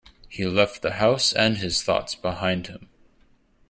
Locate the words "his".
1.59-1.83